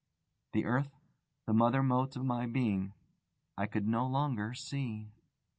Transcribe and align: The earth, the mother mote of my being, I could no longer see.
The 0.53 0.65
earth, 0.65 0.95
the 1.45 1.53
mother 1.53 1.83
mote 1.83 2.15
of 2.15 2.25
my 2.25 2.47
being, 2.47 2.93
I 3.55 3.67
could 3.67 3.87
no 3.87 4.07
longer 4.07 4.55
see. 4.55 5.11